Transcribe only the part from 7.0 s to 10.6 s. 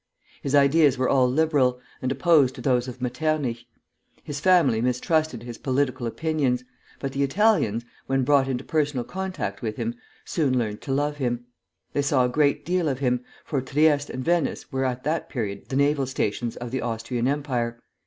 the Italians, when brought into personal contact with him, soon